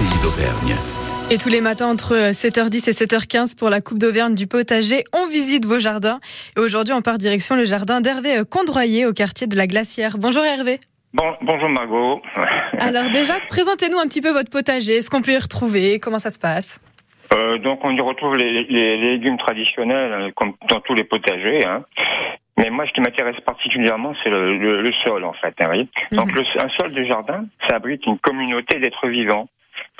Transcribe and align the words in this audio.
pays 0.00 0.22
d'Auvergne. 0.22 0.76
Et 1.30 1.36
tous 1.36 1.50
les 1.50 1.60
matins 1.60 1.88
entre 1.88 2.32
7h10 2.32 2.88
et 2.88 2.92
7h15 2.92 3.54
pour 3.58 3.68
la 3.68 3.82
Coupe 3.82 3.98
d'Auvergne 3.98 4.34
du 4.34 4.46
potager, 4.46 5.04
on 5.12 5.28
visite 5.28 5.66
vos 5.66 5.78
jardins. 5.78 6.20
Et 6.56 6.60
aujourd'hui, 6.60 6.94
on 6.94 7.02
part 7.02 7.18
direction 7.18 7.54
le 7.54 7.64
jardin 7.64 8.00
d'Hervé 8.00 8.40
Condroyer 8.50 9.04
au 9.04 9.12
quartier 9.12 9.46
de 9.46 9.54
la 9.56 9.66
Glacière. 9.66 10.16
Bonjour 10.16 10.42
Hervé. 10.42 10.80
Bon, 11.12 11.34
bonjour 11.42 11.68
Margot. 11.68 12.22
Alors 12.78 13.10
déjà, 13.10 13.34
présentez-nous 13.50 13.98
un 13.98 14.06
petit 14.06 14.22
peu 14.22 14.30
votre 14.30 14.50
potager, 14.50 15.02
ce 15.02 15.10
qu'on 15.10 15.20
peut 15.20 15.32
y 15.32 15.38
retrouver, 15.38 16.00
comment 16.00 16.18
ça 16.18 16.30
se 16.30 16.38
passe? 16.38 16.80
Euh, 17.34 17.58
Donc 17.58 17.80
on 17.84 17.92
y 17.92 18.00
retrouve 18.00 18.36
les, 18.36 18.96
légumes 18.96 19.36
traditionnels 19.36 20.12
euh, 20.12 20.30
comme 20.34 20.54
dans 20.70 20.80
tous 20.80 20.94
les 20.94 21.04
potagers. 21.04 21.66
Hein. 21.66 21.84
Mais 22.56 22.70
moi, 22.70 22.86
ce 22.86 22.92
qui 22.92 23.02
m'intéresse 23.02 23.40
particulièrement, 23.44 24.14
c'est 24.22 24.30
le, 24.30 24.56
le, 24.56 24.80
le, 24.80 24.92
sol, 25.04 25.24
en 25.24 25.32
fait. 25.34 25.54
Hein, 25.60 25.68
oui. 25.70 25.88
Donc, 26.12 26.32
le, 26.32 26.42
un 26.62 26.68
sol 26.70 26.92
de 26.92 27.04
jardin, 27.04 27.44
ça 27.68 27.76
abrite 27.76 28.04
une 28.06 28.18
communauté 28.18 28.78
d'êtres 28.78 29.08
vivants. 29.08 29.48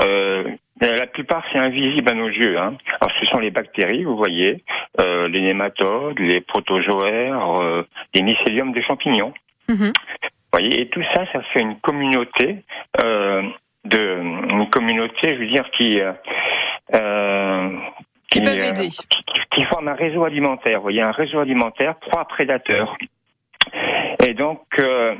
Euh, 0.00 0.44
la 0.80 1.06
plupart, 1.06 1.44
c'est 1.52 1.58
invisible 1.58 2.10
à 2.10 2.14
nos 2.14 2.28
yeux. 2.28 2.58
Hein. 2.58 2.76
Alors, 3.00 3.14
ce 3.20 3.26
sont 3.26 3.38
les 3.38 3.50
bactéries, 3.50 4.04
vous 4.04 4.16
voyez, 4.16 4.64
euh, 5.00 5.28
les 5.28 5.42
nématodes, 5.42 6.18
les 6.18 6.40
protozoaires, 6.40 7.60
euh, 7.60 7.86
les 8.14 8.22
mycéliums 8.22 8.72
des 8.72 8.82
champignons. 8.82 9.34
Vous 9.68 10.58
voyez, 10.58 10.80
et 10.80 10.88
tout 10.88 11.02
ça, 11.14 11.24
ça 11.32 11.42
fait 11.52 11.60
une 11.60 11.78
communauté 11.80 12.64
euh, 13.04 13.42
de 13.84 14.52
une 14.52 14.68
communauté, 14.70 15.34
je 15.34 15.36
veux 15.36 15.46
dire, 15.46 15.70
qui 15.76 16.00
euh, 16.94 17.70
qui, 18.30 18.40
qui 18.40 18.44
peuvent 18.44 18.64
aider. 18.64 18.88
Qui, 18.88 19.24
qui 19.52 19.64
forme 19.64 19.88
un 19.88 19.94
réseau 19.94 20.24
alimentaire. 20.24 20.78
Vous 20.78 20.84
voyez, 20.84 21.02
un 21.02 21.12
réseau 21.12 21.38
alimentaire 21.38 21.96
proie 21.96 22.24
prédateurs. 22.24 22.96
Et 24.26 24.34
donc, 24.34 24.62
euh, 24.78 25.14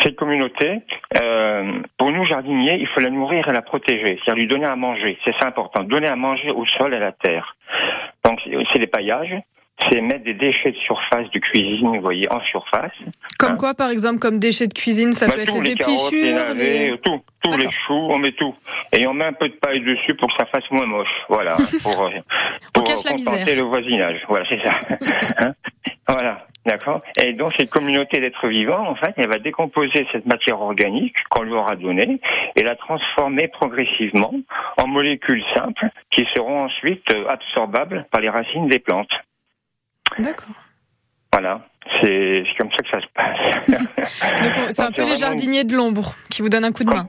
cette 0.00 0.16
communauté, 0.16 0.80
euh, 1.20 1.80
pour 1.98 2.10
nous 2.10 2.24
jardiniers, 2.24 2.78
il 2.80 2.88
faut 2.88 3.00
la 3.00 3.10
nourrir 3.10 3.46
et 3.48 3.52
la 3.52 3.62
protéger, 3.62 4.18
c'est-à-dire 4.24 4.42
lui 4.42 4.48
donner 4.48 4.66
à 4.66 4.76
manger. 4.76 5.18
C'est 5.24 5.34
ça 5.38 5.46
important, 5.46 5.82
donner 5.82 6.08
à 6.08 6.16
manger 6.16 6.50
au 6.50 6.64
sol 6.78 6.94
et 6.94 6.96
à 6.96 7.00
la 7.00 7.12
terre. 7.12 7.56
Donc 8.24 8.40
c'est 8.44 8.78
les 8.78 8.86
paillages, 8.86 9.36
c'est 9.90 10.00
mettre 10.00 10.24
des 10.24 10.34
déchets 10.34 10.72
de 10.72 10.76
surface 10.76 11.30
de 11.30 11.38
cuisine, 11.38 11.96
vous 11.96 12.00
voyez, 12.00 12.30
en 12.32 12.40
surface. 12.40 12.92
Comme 13.38 13.52
hein. 13.52 13.56
quoi, 13.58 13.74
par 13.74 13.90
exemple, 13.90 14.18
comme 14.18 14.38
déchets 14.38 14.66
de 14.66 14.74
cuisine, 14.74 15.12
ça 15.12 15.26
bah, 15.26 15.34
peut 15.34 15.40
être 15.42 15.54
les, 15.54 15.60
les 15.60 15.72
épluchures, 15.72 16.22
les 16.22 16.32
navets, 16.32 16.90
les... 16.90 16.98
tout, 16.98 17.20
tous 17.42 17.56
les 17.56 17.70
choux, 17.70 18.08
on 18.10 18.18
met 18.18 18.32
tout, 18.32 18.54
et 18.96 19.06
on 19.06 19.14
met 19.14 19.26
un 19.26 19.32
peu 19.32 19.48
de 19.48 19.54
paille 19.54 19.80
dessus 19.80 20.14
pour 20.14 20.28
que 20.28 20.34
ça 20.38 20.46
fasse 20.46 20.70
moins 20.70 20.86
moche, 20.86 21.08
voilà, 21.28 21.56
pour, 21.82 22.10
pour 22.72 22.84
contenter 22.84 23.56
le 23.56 23.62
voisinage, 23.62 24.22
voilà, 24.28 24.46
c'est 24.48 24.62
ça. 24.62 24.70
hein? 25.38 25.52
Voilà. 26.08 26.38
D'accord 26.64 27.02
Et 27.24 27.32
donc 27.32 27.52
cette 27.58 27.70
communauté 27.70 28.20
d'êtres 28.20 28.46
vivants, 28.46 28.88
en 28.88 28.94
fait, 28.94 29.12
elle 29.16 29.28
va 29.28 29.38
décomposer 29.38 30.06
cette 30.12 30.26
matière 30.26 30.60
organique 30.60 31.16
qu'on 31.28 31.42
lui 31.42 31.54
aura 31.54 31.74
donnée 31.74 32.20
et 32.54 32.62
la 32.62 32.76
transformer 32.76 33.48
progressivement 33.48 34.32
en 34.76 34.86
molécules 34.86 35.42
simples 35.56 35.88
qui 36.12 36.24
seront 36.34 36.64
ensuite 36.64 37.04
absorbables 37.28 38.06
par 38.12 38.20
les 38.20 38.28
racines 38.28 38.68
des 38.68 38.78
plantes. 38.78 39.10
D'accord. 40.18 40.54
Voilà, 41.32 41.62
c'est 42.00 42.44
comme 42.58 42.70
ça 42.70 42.76
que 42.76 42.90
ça 42.90 43.00
se 43.00 43.06
passe. 43.14 44.68
c'est 44.70 44.82
un 44.82 44.92
peu 44.92 45.04
les 45.04 45.16
jardiniers 45.16 45.64
de 45.64 45.74
l'ombre 45.74 46.14
qui 46.30 46.42
vous 46.42 46.48
donnent 46.48 46.66
un 46.66 46.72
coup 46.72 46.84
de 46.84 46.90
main. 46.90 47.06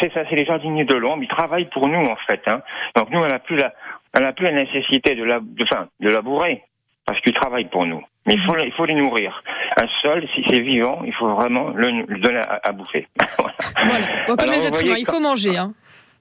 C'est 0.00 0.12
ça, 0.12 0.22
c'est 0.28 0.36
les 0.36 0.46
jardiniers 0.46 0.84
de 0.84 0.94
l'ombre. 0.94 1.22
Ils 1.22 1.28
travaillent 1.28 1.68
pour 1.70 1.86
nous 1.86 2.04
en 2.04 2.16
fait. 2.26 2.40
Hein. 2.46 2.62
Donc 2.96 3.10
nous, 3.10 3.20
on 3.20 3.26
n'a 3.26 3.38
plus 3.38 3.56
la, 3.56 3.72
on 4.18 4.32
plus 4.32 4.46
la 4.46 4.52
nécessité 4.52 5.14
de 5.14 5.24
la, 5.24 5.40
de, 5.40 5.64
enfin, 5.64 5.88
de 6.00 6.08
labourer 6.08 6.62
parce 7.04 7.20
qu'ils 7.20 7.34
travaillent 7.34 7.68
pour 7.68 7.86
nous. 7.86 8.02
Mais 8.26 8.34
il 8.34 8.42
faut, 8.42 8.56
il 8.58 8.72
faut 8.72 8.84
les 8.84 8.94
nourrir. 8.94 9.42
Un 9.80 9.86
sol, 10.02 10.26
si 10.34 10.44
c'est 10.48 10.60
vivant, 10.60 11.02
il 11.04 11.14
faut 11.14 11.34
vraiment 11.34 11.70
le, 11.70 12.04
le 12.06 12.18
donner 12.18 12.38
à, 12.38 12.60
à, 12.62 12.72
bouffer. 12.72 13.06
voilà. 13.38 13.54
voilà. 13.84 14.06
Bon, 14.26 14.36
comme 14.36 14.48
Alors, 14.48 14.54
les 14.54 14.66
êtres 14.66 14.84
humains, 14.84 14.96
il 14.98 15.06
faut 15.06 15.20
manger. 15.20 15.56
Hein. 15.56 15.72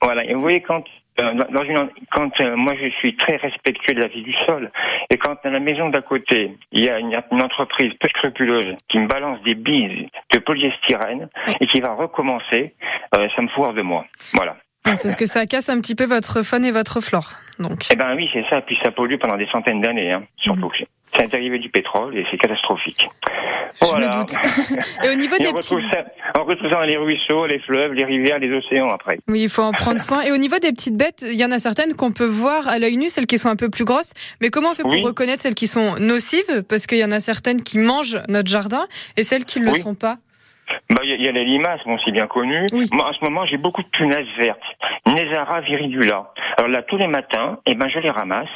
Voilà. 0.02 0.23
Et 0.26 0.33
vous 0.33 0.42
voyez 0.42 0.61
quand 0.61 0.83
dans 1.17 1.64
une, 1.64 1.89
quand 2.11 2.42
euh, 2.42 2.56
moi 2.56 2.73
je 2.81 2.89
suis 3.00 3.16
très 3.16 3.38
respectueux 3.38 3.94
de 3.94 4.02
la 4.02 4.08
vie 4.08 4.22
du 4.22 4.33
sol, 4.45 4.72
et 5.09 5.17
quand 5.17 5.38
à 5.44 5.50
la 5.50 5.59
maison 5.59 5.89
d'à 5.89 6.02
côté 6.02 6.58
il 6.72 6.86
y 6.86 6.89
a 6.89 7.00
une, 7.00 7.17
une, 7.31 7.42
entreprise 7.42 7.94
peu 8.00 8.09
scrupuleuse 8.09 8.76
qui 8.89 8.99
me 8.99 9.08
balance 9.08 9.42
des 9.44 9.55
billes 9.55 10.10
de 10.33 10.39
polyestyrène 10.39 11.30
et 11.61 11.67
qui 11.67 11.80
va 11.80 11.94
recommencer, 11.94 12.73
euh, 13.17 13.27
ça 13.36 13.42
me 13.42 13.48
hors 13.58 13.73
de 13.73 13.82
moi. 13.82 14.05
Voilà. 14.33 14.58
Parce 14.85 15.15
que 15.15 15.25
ça 15.25 15.45
casse 15.45 15.69
un 15.69 15.79
petit 15.79 15.95
peu 15.95 16.05
votre 16.05 16.43
faune 16.43 16.63
et 16.65 16.71
votre 16.71 17.01
flore. 17.01 17.31
Donc. 17.59 17.87
Eh 17.91 17.95
ben 17.95 18.15
oui, 18.15 18.29
c'est 18.33 18.45
ça. 18.49 18.61
Puis 18.61 18.77
ça 18.83 18.91
pollue 18.91 19.17
pendant 19.19 19.37
des 19.37 19.47
centaines 19.47 19.81
d'années, 19.81 20.11
hein, 20.11 20.23
surtout. 20.37 20.67
Mmh. 20.67 20.85
C'est 21.13 21.23
un 21.23 21.27
dérivé 21.27 21.59
du 21.59 21.69
pétrole 21.69 22.17
et 22.17 22.25
c'est 22.29 22.37
catastrophique. 22.37 23.07
Je 23.81 23.85
voilà. 23.85 24.07
me 24.07 24.13
doute. 24.13 24.33
et 25.03 25.09
au 25.09 25.15
niveau 25.15 25.35
et 25.35 25.43
des 25.43 25.47
on 25.49 25.53
petits... 25.53 25.73
retrouve 25.73 25.91
ça, 25.91 26.05
on 26.37 26.43
retrouve 26.43 26.69
ça 26.69 26.75
dans 26.75 26.81
les 26.81 26.97
ruisseaux, 26.97 27.45
les 27.45 27.59
fleuves, 27.59 27.93
les 27.93 28.03
rivières, 28.03 28.39
les 28.39 28.51
océans 28.51 28.89
après. 28.89 29.19
Oui, 29.27 29.43
il 29.43 29.49
faut 29.49 29.61
en 29.61 29.71
prendre 29.71 30.01
soin. 30.01 30.21
Et 30.21 30.31
au 30.31 30.37
niveau 30.37 30.57
des 30.59 30.71
petites 30.71 30.97
bêtes, 30.97 31.25
il 31.27 31.35
y 31.35 31.45
en 31.45 31.52
a 31.52 31.59
certaines 31.59 31.93
qu'on 31.93 32.11
peut 32.11 32.25
voir 32.25 32.67
à 32.67 32.79
l'œil 32.79 32.97
nu, 32.97 33.07
celles 33.09 33.27
qui 33.27 33.37
sont 33.37 33.49
un 33.49 33.55
peu 33.55 33.69
plus 33.69 33.85
grosses. 33.85 34.13
Mais 34.41 34.49
comment 34.49 34.71
on 34.71 34.75
fait 34.75 34.83
pour 34.83 34.91
oui. 34.91 35.03
reconnaître 35.03 35.41
celles 35.41 35.55
qui 35.55 35.67
sont 35.67 35.95
nocives? 35.99 36.63
Parce 36.67 36.85
qu'il 36.85 36.97
y 36.97 37.05
en 37.05 37.11
a 37.11 37.19
certaines 37.19 37.61
qui 37.61 37.77
mangent 37.77 38.19
notre 38.27 38.49
jardin 38.49 38.85
et 39.15 39.23
celles 39.23 39.45
qui 39.45 39.59
ne 39.59 39.65
le 39.65 39.73
sont 39.73 39.95
pas. 39.95 40.17
Bah, 40.89 41.02
il 41.03 41.20
y, 41.20 41.23
y, 41.23 41.27
a 41.27 41.31
les 41.31 41.45
limaces, 41.45 41.81
bon, 41.86 41.98
c'est 42.03 42.11
bien 42.11 42.27
connu. 42.27 42.65
Oui. 42.73 42.87
Moi, 42.92 43.09
en 43.09 43.14
ce 43.14 43.23
moment, 43.23 43.45
j'ai 43.45 43.58
beaucoup 43.58 43.81
de 43.83 43.87
punaises 43.89 44.27
vertes. 44.37 44.61
Nesara 45.08 45.61
viridula. 45.61 46.31
Alors 46.58 46.70
là, 46.70 46.81
tous 46.83 46.98
les 46.98 47.08
matins, 47.08 47.59
eh 47.65 47.76
ben, 47.76 47.87
je 47.89 47.99
les 47.99 48.09
ramasse 48.09 48.48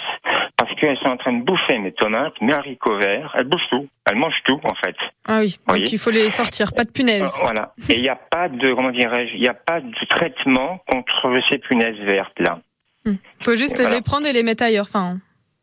parce 0.57 0.73
qu'elles 0.75 0.97
sont 0.97 1.09
en 1.09 1.17
train 1.17 1.33
de 1.33 1.43
bouffer 1.43 1.77
mes 1.77 1.91
tomates, 1.91 2.33
mes 2.41 2.53
haricots 2.53 2.97
verts. 2.97 3.33
Elles 3.37 3.45
bouffent 3.45 3.69
tout. 3.69 3.87
Elles 4.09 4.17
mangent 4.17 4.41
tout, 4.45 4.59
en 4.63 4.75
fait. 4.75 4.95
Ah 5.27 5.39
oui. 5.39 5.57
Donc 5.67 5.91
il 5.91 5.97
faut 5.97 6.09
les 6.09 6.29
sortir. 6.29 6.73
Pas 6.73 6.83
de 6.83 6.91
punaises. 6.91 7.39
Euh, 7.41 7.45
voilà. 7.45 7.73
Et 7.89 7.95
il 7.95 8.01
n'y 8.01 8.09
a 8.09 8.15
pas 8.15 8.49
de, 8.49 8.73
comment 8.73 8.91
dirais-je, 8.91 9.35
il 9.35 9.41
n'y 9.41 9.47
a 9.47 9.53
pas 9.53 9.81
de 9.81 10.05
traitement 10.09 10.79
contre 10.87 11.39
ces 11.49 11.57
punaises 11.59 11.99
vertes, 11.99 12.39
là. 12.39 12.59
Il 13.05 13.17
faut 13.41 13.55
juste 13.55 13.79
voilà. 13.79 13.95
les 13.95 14.01
prendre 14.01 14.27
et 14.27 14.33
les 14.33 14.43
mettre 14.43 14.63
ailleurs. 14.63 14.85
Enfin, 14.87 15.17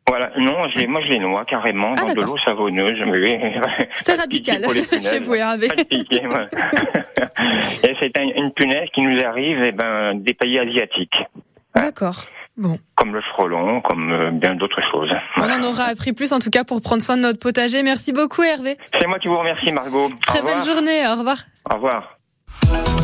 voilà, 0.09 0.31
non, 0.39 0.69
je 0.75 0.87
moi 0.87 1.01
je 1.03 1.09
les 1.13 1.19
noie 1.19 1.45
carrément 1.45 1.95
Ah, 1.97 2.03
dans 2.07 2.15
de 2.15 2.21
l'eau 2.23 2.37
savonneuse. 2.45 2.99
C'est 3.97 4.15
radical 4.15 4.63
chez 5.03 5.19
vous, 5.21 5.35
Hervé. 5.35 5.69
Et 7.83 7.95
c'est 8.01 8.19
un- 8.19 8.23
une 8.37 8.53
punaise 8.53 8.89
qui 8.95 9.03
nous 9.03 9.19
arrive 9.25 9.63
eh 9.65 9.73
ben, 9.73 10.15
des 10.15 10.35
pays 10.35 10.59
asiatiques, 10.59 11.17
D'accord. 11.75 12.25
Bon. 12.57 12.79
comme 12.95 13.13
le 13.15 13.21
frelon, 13.21 13.81
comme 13.83 14.11
euh, 14.13 14.31
bien 14.31 14.55
d'autres 14.55 14.81
choses. 14.91 15.11
On 15.37 15.43
en 15.51 15.63
aura 15.63 15.85
appris 15.85 16.13
plus 16.15 16.33
en 16.33 16.39
tout 16.39 16.49
cas 16.51 16.65
pour 16.65 16.81
prendre 16.81 17.03
soin 17.03 17.17
de 17.19 17.23
notre 17.23 17.39
potager. 17.39 17.83
Merci 17.83 18.13
beaucoup 18.13 18.43
Hervé. 18.43 18.77
C'est 18.99 19.07
moi 19.07 19.19
qui 19.19 19.29
vous 19.29 19.37
remercie, 19.39 19.71
Margot. 19.73 20.11
Très 20.27 20.39
Au 20.41 20.43
revoir. 20.43 20.57
belle 20.65 20.73
journée. 20.75 21.07
Au 21.07 21.15
revoir. 21.17 21.37
Au 21.71 21.75
revoir. 21.75 22.17